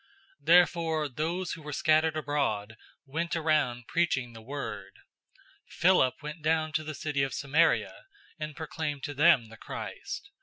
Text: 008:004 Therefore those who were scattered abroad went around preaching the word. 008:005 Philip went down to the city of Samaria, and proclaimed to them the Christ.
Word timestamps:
008:004 0.39 0.45
Therefore 0.47 1.07
those 1.09 1.51
who 1.51 1.61
were 1.61 1.71
scattered 1.71 2.17
abroad 2.17 2.75
went 3.05 3.35
around 3.35 3.85
preaching 3.87 4.33
the 4.33 4.41
word. 4.41 4.93
008:005 5.67 5.73
Philip 5.73 6.15
went 6.23 6.41
down 6.41 6.71
to 6.71 6.83
the 6.83 6.95
city 6.95 7.21
of 7.21 7.35
Samaria, 7.35 8.05
and 8.39 8.55
proclaimed 8.55 9.03
to 9.03 9.13
them 9.13 9.49
the 9.49 9.57
Christ. 9.57 10.31